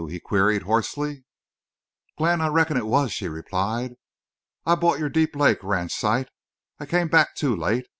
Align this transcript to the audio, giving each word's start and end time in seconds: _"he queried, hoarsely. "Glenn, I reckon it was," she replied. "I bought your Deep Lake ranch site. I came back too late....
_"he 0.11 0.19
queried, 0.19 0.63
hoarsely. 0.63 1.25
"Glenn, 2.17 2.41
I 2.41 2.47
reckon 2.47 2.75
it 2.75 2.87
was," 2.87 3.11
she 3.13 3.27
replied. 3.27 3.97
"I 4.65 4.73
bought 4.73 4.97
your 4.97 5.09
Deep 5.09 5.35
Lake 5.35 5.59
ranch 5.61 5.93
site. 5.93 6.29
I 6.79 6.87
came 6.87 7.07
back 7.07 7.35
too 7.35 7.55
late.... 7.55 7.85